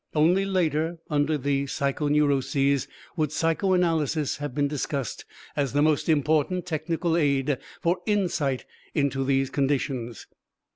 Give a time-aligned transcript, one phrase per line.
[0.15, 7.15] Only later, under the psychoneuroses, would psychoanalysis have been discussed as the most important technical
[7.15, 10.25] aid for insight into these conditions.